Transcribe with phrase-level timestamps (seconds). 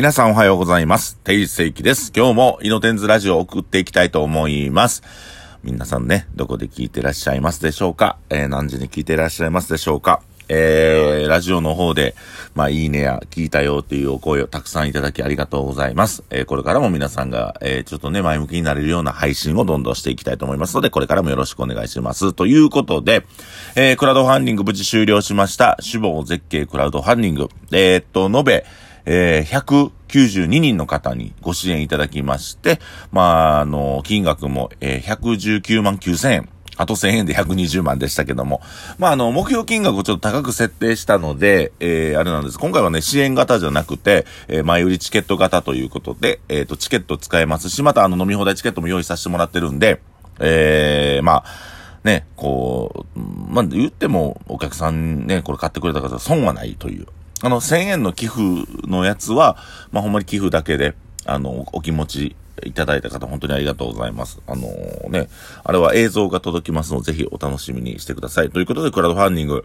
[0.00, 1.18] 皆さんおはようございます。
[1.24, 2.10] 定時世紀です。
[2.16, 5.02] 今日もイノテンズラジオを送っていきたいと思います。
[5.62, 8.16] 皆さんね、どこで聞いてらっしゃいますでしょうか？
[8.30, 10.22] えー、何時に聞いてらっしゃいますでしょうか？
[10.48, 12.14] えー、ラジオの方で、
[12.54, 16.24] まあ、いいねや、聞いたよっていうお声をたくさんいただきありがとうございます。
[16.30, 22.32] えー、これからも皆さんが、えー、ちょっとね、前向きになれるような配信をどんどんしていきたいと思いますので、これからもよろしくお願いします。
[22.32, 23.26] ということで、
[23.76, 25.76] えー、クラウドファンディング無事終了しました。
[25.80, 27.50] 死亡絶景クラウドファンディング。
[27.72, 28.64] えー、っと、延べ、
[29.06, 32.80] えー、192人の方にご支援いただきまして、
[33.12, 36.48] まあ、あの、金額も、えー、119万9000円。
[36.76, 38.62] あと1000円で120万でしたけども。
[38.98, 42.58] まあ、あの、目標金額をちょっと高く設定したので、えー、あれなんです。
[42.58, 50.00] 今回はね、支援型じゃなくて、えー、前売りチケット型ということで、えっ、と、チケット使えますし、またあの、飲み放題チケットも用意させてもらってるんで、
[50.38, 51.44] えー、まあ、
[52.02, 57.06] ね、こう、まあ、言っても、お客さんね、これ買ってくれた方は損はないという。
[57.42, 58.40] あの、1000円の寄付
[58.86, 59.56] のやつは、
[59.92, 60.94] まあ、ほんまに寄付だけで、
[61.24, 64.40] あの、お気持ちいただいた方、本当にありがとうございます。
[64.46, 65.28] あのー、ね、
[65.64, 68.50] あれは映像が届きますので、ぜひお楽しみにしてください。
[68.50, 69.64] ということで、クラウドファンディング、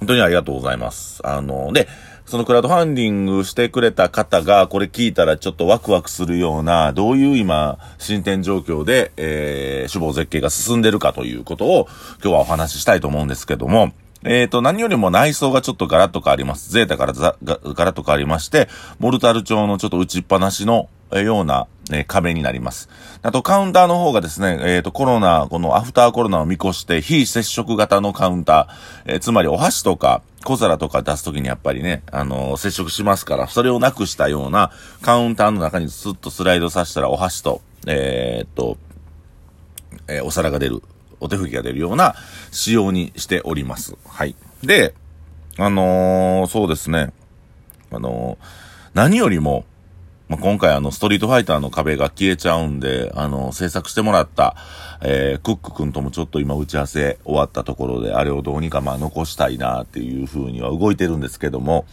[0.00, 1.20] 本当にありがとうございます。
[1.24, 1.88] あのー、で、
[2.26, 11.88] そのクラウドファンディングしてくれた方が、これ聞いたらちょっとワクワクするような、どういう今、進展状況で、えー、死亡絶景が進んでるかということを、
[12.22, 13.92] 今日はお話ししたいと思うんですけども、
[14.24, 16.72] えっ、ー、と、何よりも内装がちょっとガラッと変わります。
[16.72, 22.88] ゼータからザガガラッと変わりまして、モルタル調のちょっと打ちっぱなしのような、ね、壁になります。
[23.22, 34.70] あと、カウンターの方がですね、えっ、ー、と、コロナ、このアフターコロナを見越して、非接触型のカウンター、えー、つまりお箸とか、小皿とか出すときにやっぱりね、あの、接触しますから、それをなくしたような
[35.02, 38.78] カウンターの中にスッとスライドさせたらお箸と、えっと、
[40.08, 40.82] えお皿が出る。
[41.20, 42.14] お手拭きが出るような
[42.50, 43.96] 仕様にしております。
[44.06, 44.34] はい。
[44.62, 44.94] で、
[45.56, 47.12] あのー、そうですね。
[47.90, 48.46] あのー、
[48.94, 49.64] 何よりも、
[50.28, 54.56] まあ、今回あの、ストリートファイターの壁が消えちゃうんで、あの、制作してもらった、
[55.02, 61.84] えー、クック君ともちょっと今打ち合わせ終わったところで、あれをどうにかまあ残したいなっていう風には動いてるんですけども、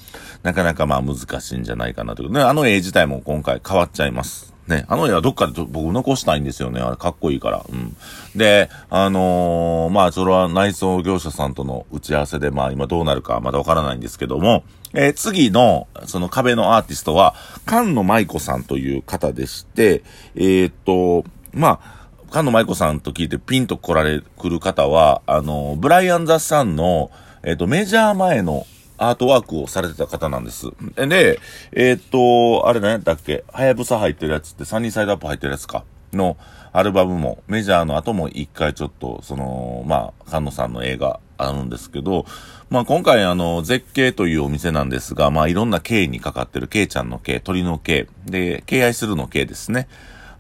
[0.44, 2.32] なかなかまあ難しいんじゃないかなという。
[2.32, 4.54] ね、あの絵自体も今回変わっちゃいます。
[4.68, 6.80] ね、あの絵はどっかで僕残したいんですよね。
[6.80, 7.66] あれかっこいいから。
[7.68, 7.96] うん。
[8.36, 14.64] で、あのー、まあ、それは内装業者さんとの打ち合わせで、まあ今どうなるかまだわからないんですけども、
[14.94, 17.36] えー、次の、その壁のアーティストは、
[17.68, 20.04] 菅野舞子さんという方でして、
[20.36, 27.12] えー、っと、まあ、菅野舞子さんと聞いてピンと来られ、来る方は、あの、ブライアン・ザ・サンの、
[27.44, 28.66] えっと、メジャー前の
[29.02, 30.68] アートワークをされてた方なんです。
[30.96, 31.40] で、
[31.72, 33.44] えー、っと、あれ何やったっけ？
[33.52, 35.84] はやぶさ入ってるやつってサニーサイドアップ入ってるやつか？
[36.14, 36.38] の
[36.72, 42.26] アルバムも、メジャーの後も一回ちょっと、その、まあ、菅野さんの映画あるんですけど、
[42.70, 49.88] まあ今回あの、絶景というお店なんですが、まあいろんな景にかかってる、景ちゃんの景、鳥の景、で、敬愛するの景ですね。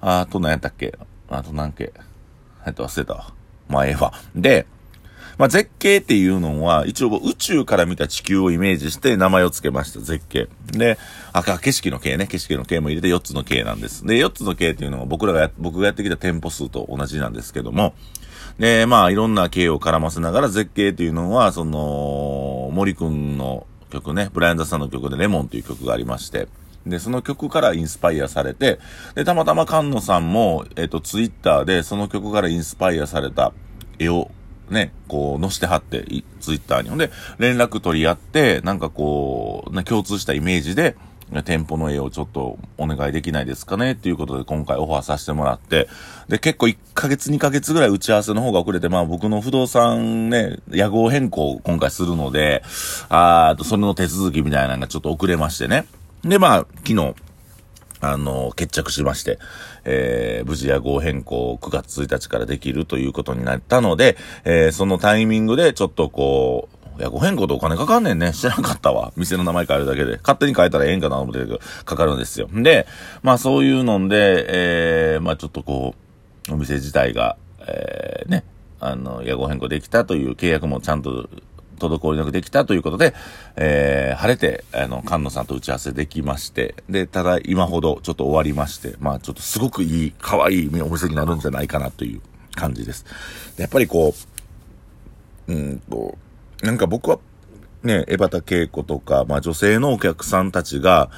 [0.01, 0.93] あと何やったっけ？
[1.29, 1.93] あと何景
[2.67, 3.33] えっと忘れたわ。
[3.67, 4.13] まあええわ。
[4.35, 4.67] で、
[5.41, 10.47] まあ、絶景っていうのは、一応宇宙から見た地球をイメージして名前を付けました、絶景。
[10.67, 10.99] で、
[11.33, 14.05] あ、景色の景ね、景色の景も入れて4つの景なんです。
[14.05, 17.95] で、4つの景っていうのは僕らが、僕がやってきた店舗数と同じなんですけども、
[18.59, 26.49] で、まあ、いろんな景を絡ませながら絶景っていうのは、その、森くんの曲ね、ブライアンザさんの曲でレモンという曲がありまして、
[26.85, 28.77] で、その曲からインスパイアされて、
[29.15, 33.53] で、たまたま菅野さんも、えっ、と、ツイッターでその曲からインスパイアされた
[33.97, 34.29] 絵を
[34.71, 36.05] ね、こう、載してはって、
[36.39, 36.89] ツイッターに。
[36.89, 40.95] ほんで、連絡取り合って、なんかこう、ね、共通したイメージで、
[41.43, 45.87] 店舗の絵をちょっとお願いできないですかねっていうことで今回オファーさせてもらって、
[46.27, 52.63] で、結構1ヶ月2ヶ月ぐらい打ち合わせの方が遅れて、まあ僕の不動産ね、屋号変更を今回するので、
[53.07, 55.85] あーと、それの手続きみたいなのがちょっと遅れましてね。
[56.25, 57.15] で、まあ、昨日、
[58.01, 59.39] あの、決着しまして、
[59.85, 66.67] えー、無事屋号変更9月1日からできるということになったので、えー、そのタイミングでちょっとこ
[66.97, 68.33] う、屋号変更とお金かかんねんね。
[68.33, 69.13] 知らなかったわ。
[69.15, 70.17] 店の名前変えるだけで。
[70.17, 72.49] 勝手に変えたらええんかなと思ってるけど、かかるんですよ。
[72.51, 72.85] で、
[73.23, 75.95] まあそういうので、えー、まあちょっとこ
[76.49, 77.37] う、お店自体が、
[77.67, 78.43] えー、ね、
[78.79, 81.29] あの、屋号変更できたという契約もちゃんと
[81.89, 83.13] 滞りなくできたということで、
[83.55, 92.21] えー、晴れて、あの、菅野さんと打ち合わせできまして、で、ただ今ほどちょっと終わりまして、まあちょっとすごくいい、可愛いお店になるんじゃないかなという
[92.55, 93.05] 感じです。
[93.55, 94.13] でやっぱりこ
[95.47, 96.17] う、うんと、
[96.61, 97.19] なんか僕は、
[97.83, 101.09] ね、江端恵子とか、まあ女性のお客さんたちが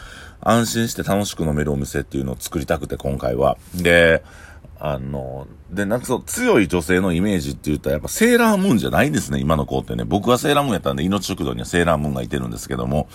[0.42, 3.58] 安心して楽しく飲めるお店っていうのを作りたくて今回は。
[3.76, 4.24] で、
[4.86, 10.04] あの、で、なんかそう、強い女性のイメージって言ったらやっぱセーラームーンじゃないんですね、今の子ってね。
[10.04, 13.08] 僕はセーラームーンやったんで、命食堂にはセーラームーンがいてるんですけども。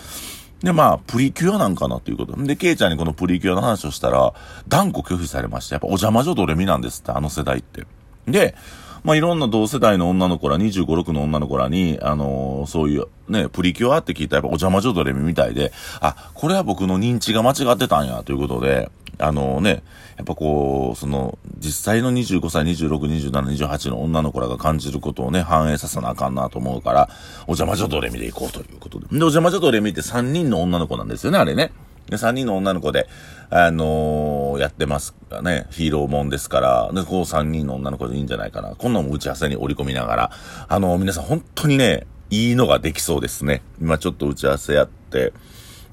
[0.63, 2.35] で、まあ、プリキュアなんかなということ。
[2.43, 4.33] で、ケイちゃんにこのプリキュアの話をしたら、
[4.67, 7.85] 断固拒否されまして、やっぱお邪魔女ドレミなんですって、あの世代って。
[8.25, 8.55] で、
[9.03, 15.71] まあ、いろんな同世代の女の子ら、25、6の女の子らに、あのー、そういう、ね、プリキュアって聞いたらやっぱお邪魔女ドレミみたいで、
[16.01, 18.89] あ、これは僕の認知が間違ってたんや、ということで、
[19.19, 19.83] あのね、
[20.17, 27.09] やっぱこう、その、実際の25歳、26、27、28の女の子らが感じることをね、反映させなあかんなと思うから、
[27.41, 29.07] お邪魔女ドレミで行こうということで。
[29.07, 31.71] で、お邪魔女ドレミって3人の女の子なんですよね、あれね。
[32.09, 33.07] で、3人の女の子で、
[33.49, 35.67] あのー、やってますかね。
[35.71, 38.75] ヒーローもんですから、で、こう3人の女の子でいいんじゃないかな。
[38.75, 40.31] こんなのも打ち合わせに織り込みながら、
[40.67, 43.61] あのー、皆さん本当にね、いいのができそうですね。
[43.81, 45.33] 今ちょっと打ち合わせやって、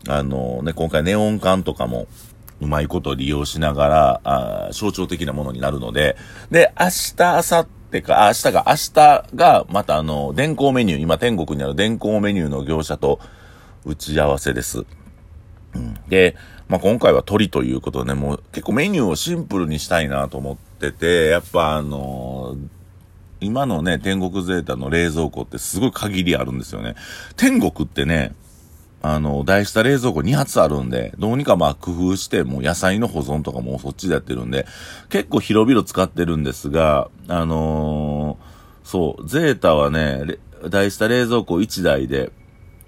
[0.08, 2.06] あのー、ね、今回ネオン管とかも、
[2.60, 6.16] うまいこと利用しながら、あ象徴的なものになるので、
[6.50, 13.20] で、明日、明後日か、明日が、明日が、またあの、電光メニュー、今天国にある電光メニューの業者と
[13.84, 14.84] 打ち合わせです。
[15.74, 16.36] うん、で、
[16.68, 22.68] まあ、今回は鳥ということで、ね、もう結構メニューをシンプルにしたいなと思ってて、やっぱあのー、
[23.40, 26.96] 今のね、天国ゼータの冷蔵庫ってすごい限りあるんですよね。
[27.36, 28.34] 天国ってね、
[29.08, 34.66] あの、大した冷蔵庫2発あるんで、どうにかまあ工夫して、もう野菜の保存とかもそっちでやってるんで、
[35.10, 40.38] 結構広々使ってるんですが、あのー、そう、ゼータはね、
[40.68, 42.32] 大した冷蔵庫1台で、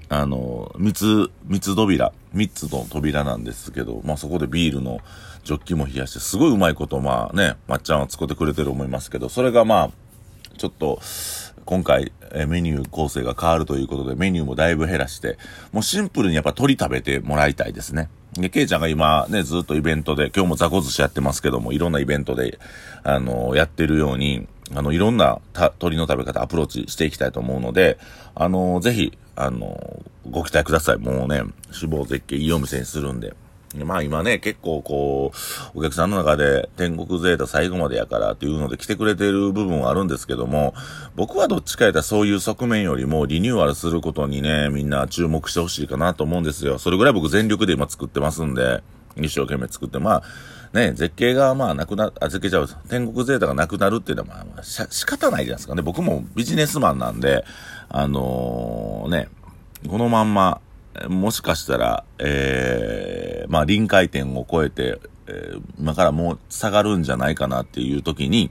[0.09, 4.99] あの、三つ、三つ扉、三つの扉なんですけど、まあそこでビールの
[5.45, 9.91] ジョッキも冷やして、すごいうまいことまあね、まっちゃんは使ってくれてる思いますけど、それがまあ、
[10.57, 10.99] ちょっと、
[11.69, 15.37] 今回、えメニュー構成が変わるということで、メニューもだいぶ減らして、
[15.71, 18.09] もうシンプルにやっぱ鳥食べてもらいたいですね。
[18.33, 22.59] で、ケイちゃんが今ね、ずっとイベントで、今日も雑魚寿司やってますけども、いろんなイベントで、
[23.03, 25.43] あの、やってるように、あの、いろんな
[25.79, 27.99] 鳥の食べ方、アプローチしていきたいと思うので、
[28.35, 30.97] あの、ぜひ、あの、ご期待ください。
[30.97, 33.35] もうね、死亡絶景いいお店にするんで。
[33.85, 35.33] まあ今ね、結構こ
[35.75, 40.75] う、お客さんの中で天国ゼータ最後までやからっていうので来てくれてる部分はあるんですけども、
[41.17, 46.79] 僕はどっちか言ったらそういう側面よりもリニューアルすることにね、みんな注目してほしいかなと思うんですよ。
[46.79, 48.83] それぐらい僕全力で今作ってますんで、
[49.17, 50.23] 一生懸命作って、まあ、
[50.73, 55.83] ね、絶景がまあなくな、あ、絶景ちゃう、天国ゼータがなくなるっていうのはまあ、まあ、し仕方ないじゃないですかね。
[55.83, 57.45] 僕もビジネスマンなんで、
[57.89, 59.29] あのー、ね、
[59.89, 60.61] このまんま、
[61.09, 68.51] もしかしたら、えー、まあ臨界点を超えて、えー、今からもう下がるんじゃないかなっていう時に、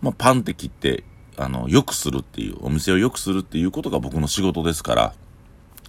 [0.00, 1.04] まあパンって切って、
[1.36, 5.14] あの、良くするっていう、お店を良くするっていうことが僕の仕事ですから、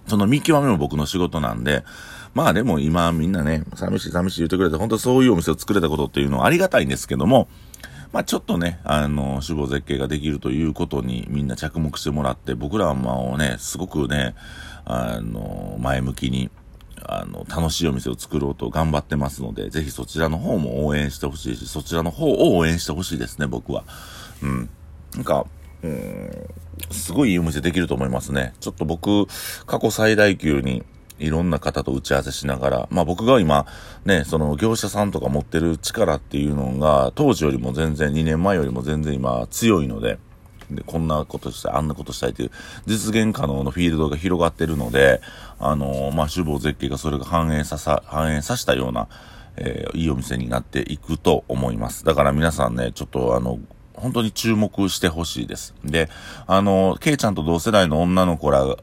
[0.06, 1.84] その見極めも僕の仕事なんで、
[2.34, 7.48] まあでも今みんなね、寂しい寂しい言ってくれて、本当そういうお店を作れたことっていうのはありがたいんですけども、
[8.12, 14.34] まあちょっとね、あの、死亡絶景ができるということにみんな着目してもらって、僕らはまあね、すごくね、
[14.84, 16.50] あの、前向きに、
[17.08, 23.84] あの、楽しいお店を作ろうと頑張ってますので、ぜひそちらの方も応援してほしいし、そちらの方を応援してほしいですね、僕は。
[24.42, 24.70] うん。
[25.14, 25.46] なんか、
[25.82, 26.30] うん、
[26.90, 28.54] すごいいいお店できると思いますね。
[28.60, 29.26] ちょっと僕、
[29.66, 30.84] 過去最大級に、
[31.18, 33.66] いろんな方と打ち合わせしながら、まあ僕が今、
[34.04, 40.18] ね、その業者さんとか持ってる力っていうのが、当時よりも全然、2年前よりも全然今強いので、
[40.70, 42.50] で、こんなことしたい、あんなことしたいという
[42.86, 45.20] 実現可能のフィールドが広がってるので、
[45.58, 49.08] あのー、まあ、主望絶景がそれが反映ささ、反映させたような、
[49.56, 52.04] えー、いいお店になっていくと思います。
[52.04, 53.58] だから皆さんね、ちょっとあの、
[53.94, 55.74] 本当に注目してほしいです。
[55.84, 56.10] で、
[56.46, 58.76] あの、ケイちゃんと同世代の女の子ら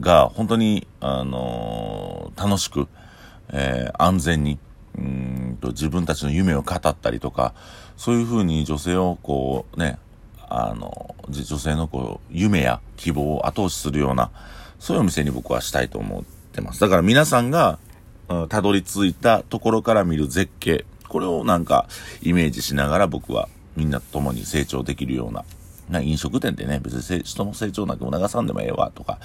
[0.00, 2.88] が、本当に、あのー、楽しく、
[3.50, 4.58] えー、安全に、
[4.96, 7.54] うんと自分たちの夢を語ったりとか、
[7.96, 9.98] そういうふうに女性をこうね、
[10.48, 14.30] あの、女性のこう、夢や希望を後押しするような、
[14.78, 16.80] そういうお店に僕はしたいと思ってます。
[16.80, 17.78] だから皆さんが、
[18.48, 21.88] たどり着いたところから見る絶景、これをなんか
[22.22, 25.44] イメージしながら僕はみんなと共に成長できるような、
[25.88, 29.18] な飲食店ってね、別に人の成長なんても流さんでもええわとか、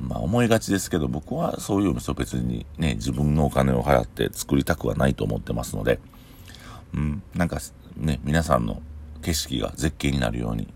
[0.00, 6.00] まあ思いがちですけど、僕はそういうお店を別にね、自分のお金を払って作りたくはないと思ってますので、
[6.94, 7.60] うん、なんか
[7.96, 8.82] ね、皆さんの
[9.22, 10.68] 景色が絶景になるように、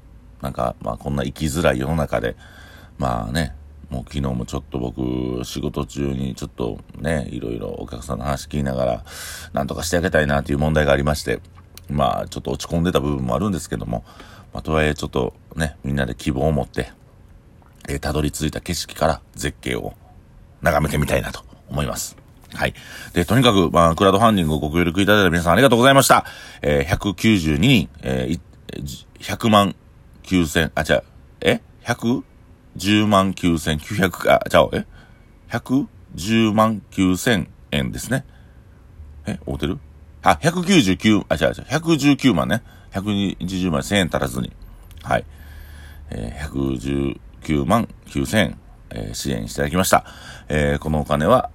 [0.43, 2.37] なんか、まあこんな生きづらい世の中で、
[2.99, 3.55] まあね、
[3.91, 9.05] もう昨日もちょっと僕、仕事中にちょっとね、いろいろお客さんの話聞きながら、
[9.53, 11.41] なんとかしてあげたいなという問題がありまして、
[11.89, 14.05] まあちょっと落ち込んでた部分もあるんですけども、
[14.53, 16.93] まあとはいえちょっとね、みんなで希望を持って、
[17.89, 19.95] えー、たどり着いた景色から絶景を
[20.63, 22.17] 眺めてみたいなと思います。
[22.55, 22.75] はい。
[23.13, 26.25] で、とにかく、まあ、クラウドファンディングをご協力いただいた皆さんありがとうございました。
[26.63, 28.41] えー、192人、えー、
[29.19, 29.75] 100万
[30.23, 31.03] 9000、あ、違う、
[31.41, 34.87] え ?110 万9900、あ、ちゃう、え
[35.51, 38.25] ?110 万9000円ですね。
[39.27, 39.79] え、合うてる
[40.23, 42.63] あ、199、あ、違う違う、119万ね。
[42.93, 44.53] 120万1000円足らずに。
[45.03, 45.25] はい。
[46.11, 46.49] えー、
[47.45, 48.59] 9万9000円、
[48.91, 50.05] えー、支援していただきました。
[50.49, 51.51] えー、このお金は、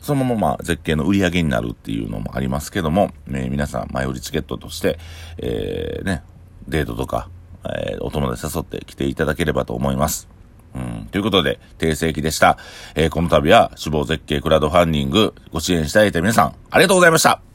[0.00, 4.98] そのまま絶景の売り上げになるっていうのもありますけども、えー、皆さん前売りチケットとして、
[5.38, 6.22] えー、ね、
[6.68, 7.28] デートとか、
[7.64, 10.28] えー、お友達誘って来ていただければと思います。
[10.74, 11.08] うん。
[11.10, 12.58] ということで、定世紀でした。
[12.94, 17.45] えー、この度は、死亡絶景クラウドファンディングご支援いただいた皆さん、ありがとうございました。